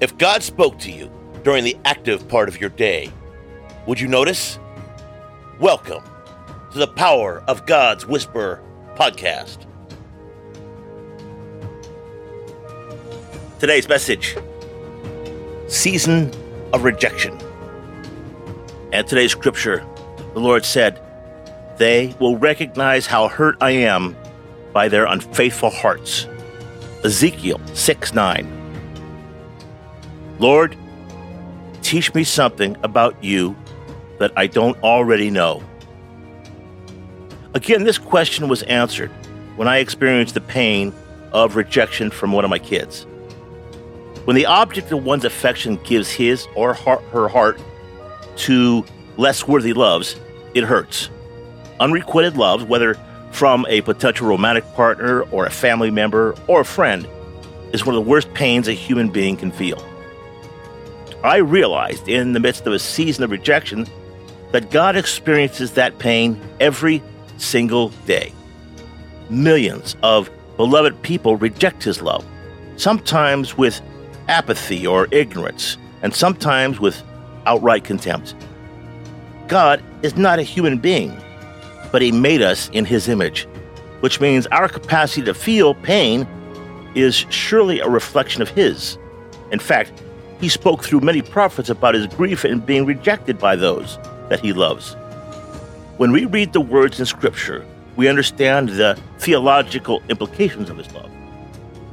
If 0.00 0.18
God 0.18 0.42
spoke 0.42 0.80
to 0.80 0.90
you 0.90 1.08
during 1.44 1.62
the 1.62 1.76
active 1.84 2.26
part 2.28 2.48
of 2.48 2.60
your 2.60 2.70
day, 2.70 3.12
would 3.86 4.00
you 4.00 4.08
notice? 4.08 4.58
Welcome 5.60 6.02
to 6.72 6.78
the 6.78 6.88
Power 6.88 7.44
of 7.46 7.64
God's 7.64 8.04
Whisper 8.04 8.60
podcast. 8.96 9.66
Today's 13.60 13.88
message 13.88 14.36
Season 15.68 16.32
of 16.72 16.82
Rejection. 16.82 17.38
And 18.92 19.06
today's 19.06 19.30
scripture, 19.30 19.86
the 20.34 20.40
Lord 20.40 20.64
said, 20.64 21.00
They 21.78 22.16
will 22.18 22.36
recognize 22.36 23.06
how 23.06 23.28
hurt 23.28 23.56
I 23.60 23.70
am 23.70 24.16
by 24.72 24.88
their 24.88 25.06
unfaithful 25.06 25.70
hearts. 25.70 26.26
Ezekiel 27.04 27.60
6 27.74 28.12
9. 28.12 28.63
Lord, 30.38 30.76
teach 31.82 32.12
me 32.14 32.24
something 32.24 32.76
about 32.82 33.22
you 33.22 33.56
that 34.18 34.32
I 34.36 34.46
don't 34.46 34.80
already 34.82 35.30
know. 35.30 35.62
Again, 37.54 37.84
this 37.84 37.98
question 37.98 38.48
was 38.48 38.62
answered 38.64 39.10
when 39.56 39.68
I 39.68 39.78
experienced 39.78 40.34
the 40.34 40.40
pain 40.40 40.92
of 41.32 41.56
rejection 41.56 42.10
from 42.10 42.32
one 42.32 42.44
of 42.44 42.50
my 42.50 42.58
kids. 42.58 43.06
When 44.24 44.34
the 44.34 44.46
object 44.46 44.90
of 44.90 45.04
one's 45.04 45.24
affection 45.24 45.76
gives 45.84 46.10
his 46.10 46.48
or 46.56 46.74
her 46.74 47.28
heart 47.28 47.60
to 48.36 48.84
less 49.16 49.46
worthy 49.46 49.72
loves, 49.72 50.16
it 50.54 50.64
hurts. 50.64 51.10
Unrequited 51.78 52.36
love, 52.36 52.68
whether 52.68 52.94
from 53.30 53.66
a 53.68 53.82
potential 53.82 54.26
romantic 54.26 54.64
partner 54.74 55.22
or 55.30 55.46
a 55.46 55.50
family 55.50 55.90
member 55.90 56.34
or 56.46 56.60
a 56.60 56.64
friend, 56.64 57.06
is 57.72 57.84
one 57.84 57.94
of 57.94 58.04
the 58.04 58.08
worst 58.08 58.32
pains 58.34 58.66
a 58.66 58.72
human 58.72 59.10
being 59.10 59.36
can 59.36 59.52
feel. 59.52 59.84
I 61.24 61.38
realized 61.38 62.06
in 62.06 62.34
the 62.34 62.38
midst 62.38 62.66
of 62.66 62.74
a 62.74 62.78
season 62.78 63.24
of 63.24 63.30
rejection 63.30 63.86
that 64.52 64.70
God 64.70 64.94
experiences 64.94 65.72
that 65.72 65.98
pain 65.98 66.38
every 66.60 67.02
single 67.38 67.88
day. 68.04 68.30
Millions 69.30 69.96
of 70.02 70.28
beloved 70.58 71.00
people 71.00 71.36
reject 71.36 71.82
his 71.82 72.02
love, 72.02 72.26
sometimes 72.76 73.56
with 73.56 73.80
apathy 74.28 74.86
or 74.86 75.08
ignorance, 75.12 75.78
and 76.02 76.14
sometimes 76.14 76.78
with 76.78 77.02
outright 77.46 77.84
contempt. 77.84 78.34
God 79.48 79.82
is 80.02 80.16
not 80.16 80.38
a 80.38 80.42
human 80.42 80.76
being, 80.76 81.18
but 81.90 82.02
he 82.02 82.12
made 82.12 82.42
us 82.42 82.68
in 82.74 82.84
his 82.84 83.08
image, 83.08 83.48
which 84.00 84.20
means 84.20 84.46
our 84.48 84.68
capacity 84.68 85.22
to 85.22 85.32
feel 85.32 85.74
pain 85.74 86.28
is 86.94 87.24
surely 87.30 87.80
a 87.80 87.88
reflection 87.88 88.42
of 88.42 88.50
his. 88.50 88.98
In 89.50 89.58
fact, 89.58 90.02
he 90.40 90.48
spoke 90.48 90.84
through 90.84 91.00
many 91.00 91.22
prophets 91.22 91.68
about 91.70 91.94
his 91.94 92.06
grief 92.06 92.44
in 92.44 92.60
being 92.60 92.86
rejected 92.86 93.38
by 93.38 93.56
those 93.56 93.98
that 94.28 94.40
he 94.40 94.52
loves. 94.52 94.96
When 95.96 96.12
we 96.12 96.24
read 96.24 96.52
the 96.52 96.60
words 96.60 96.98
in 96.98 97.06
Scripture, 97.06 97.64
we 97.96 98.08
understand 98.08 98.70
the 98.70 98.98
theological 99.18 100.02
implications 100.08 100.68
of 100.70 100.76
his 100.76 100.92
love. 100.92 101.10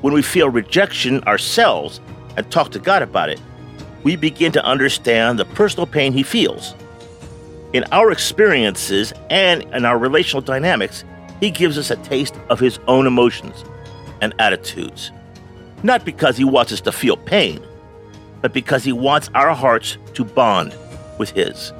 When 0.00 0.14
we 0.14 0.22
feel 0.22 0.48
rejection 0.48 1.22
ourselves 1.24 2.00
and 2.36 2.50
talk 2.50 2.72
to 2.72 2.78
God 2.78 3.02
about 3.02 3.28
it, 3.28 3.40
we 4.02 4.16
begin 4.16 4.50
to 4.52 4.64
understand 4.64 5.38
the 5.38 5.44
personal 5.44 5.86
pain 5.86 6.12
he 6.12 6.22
feels. 6.22 6.74
In 7.72 7.84
our 7.92 8.10
experiences 8.10 9.12
and 9.30 9.62
in 9.74 9.84
our 9.84 9.98
relational 9.98 10.42
dynamics, 10.42 11.04
he 11.40 11.50
gives 11.50 11.78
us 11.78 11.90
a 11.90 11.96
taste 11.96 12.34
of 12.48 12.60
his 12.60 12.78
own 12.88 13.06
emotions 13.06 13.64
and 14.20 14.34
attitudes. 14.38 15.10
Not 15.82 16.04
because 16.04 16.36
he 16.36 16.44
wants 16.44 16.72
us 16.72 16.80
to 16.82 16.92
feel 16.92 17.16
pain, 17.16 17.64
but 18.42 18.52
because 18.52 18.84
He 18.84 18.92
wants 18.92 19.30
our 19.34 19.54
hearts 19.54 19.96
to 20.14 20.24
bond 20.24 20.76
with 21.18 21.30
His. 21.30 21.72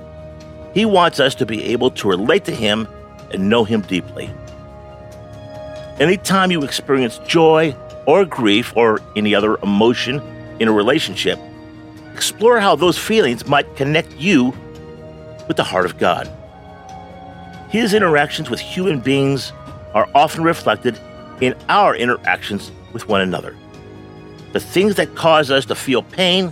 He 0.73 0.87
wants 0.87 1.21
us 1.21 1.35
to 1.35 1.47
be 1.47 1.63
able 1.65 1.91
to 1.91 2.09
relate 2.09 2.45
to 2.47 2.55
Him 2.55 2.89
and 3.33 3.51
know 3.51 3.65
Him 3.65 3.83
deeply. 3.83 4.31
Anytime 6.01 6.51
you 6.51 6.63
experience 6.63 7.19
joy 7.27 7.77
or 8.07 8.25
grief 8.25 8.75
or 8.77 9.01
any 9.15 9.35
other 9.35 9.57
emotion 9.59 10.21
in 10.59 10.69
a 10.69 10.73
relationship, 10.73 11.39
explore 12.15 12.61
how 12.61 12.77
those 12.77 12.99
feelings 12.99 13.47
might 13.47 13.77
connect 13.77 14.13
you 14.17 14.55
with 15.49 15.57
the 15.57 15.65
heart 15.65 15.85
of 15.85 15.99
God. 15.99 16.31
His 17.69 17.95
interactions 17.95 18.51
with 18.51 18.61
human 18.61 19.01
beings 19.01 19.53
are 19.95 20.09
often 20.15 20.45
reflected 20.45 20.99
in 21.41 21.55
our 21.69 21.95
interactions 21.95 22.71
with 22.93 23.09
one 23.09 23.21
another. 23.21 23.57
The 24.53 24.61
things 24.61 24.97
that 24.97 25.15
cause 25.15 25.51
us 25.51 25.65
to 25.67 25.75
feel 25.75 26.03
pain 26.03 26.51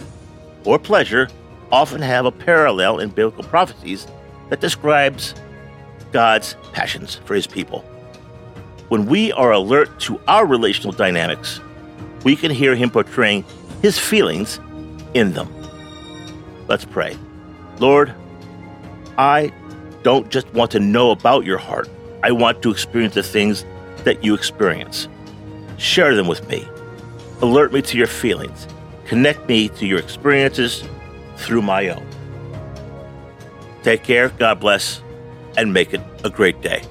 or 0.64 0.78
pleasure 0.78 1.28
often 1.70 2.00
have 2.00 2.24
a 2.24 2.32
parallel 2.32 2.98
in 2.98 3.10
biblical 3.10 3.44
prophecies 3.44 4.06
that 4.48 4.60
describes 4.60 5.34
God's 6.12 6.56
passions 6.72 7.16
for 7.24 7.34
his 7.34 7.46
people. 7.46 7.80
When 8.88 9.06
we 9.06 9.32
are 9.32 9.52
alert 9.52 10.00
to 10.00 10.20
our 10.26 10.46
relational 10.46 10.92
dynamics, 10.92 11.60
we 12.24 12.34
can 12.36 12.50
hear 12.50 12.74
him 12.74 12.90
portraying 12.90 13.44
his 13.82 13.98
feelings 13.98 14.58
in 15.14 15.32
them. 15.32 15.48
Let's 16.66 16.84
pray. 16.84 17.16
Lord, 17.78 18.14
I 19.16 19.52
don't 20.02 20.30
just 20.30 20.52
want 20.54 20.70
to 20.72 20.80
know 20.80 21.10
about 21.10 21.44
your 21.44 21.58
heart. 21.58 21.88
I 22.22 22.32
want 22.32 22.62
to 22.62 22.70
experience 22.70 23.14
the 23.14 23.22
things 23.22 23.64
that 24.04 24.24
you 24.24 24.34
experience. 24.34 25.08
Share 25.76 26.14
them 26.14 26.26
with 26.26 26.48
me. 26.48 26.66
Alert 27.42 27.72
me 27.72 27.80
to 27.82 27.96
your 27.96 28.06
feelings. 28.06 28.66
Connect 29.06 29.48
me 29.48 29.68
to 29.70 29.86
your 29.86 29.98
experiences 29.98 30.84
through 31.36 31.62
my 31.62 31.88
own. 31.88 32.06
Take 33.82 34.02
care, 34.02 34.28
God 34.28 34.60
bless, 34.60 35.02
and 35.56 35.72
make 35.72 35.94
it 35.94 36.02
a 36.22 36.28
great 36.28 36.60
day. 36.60 36.82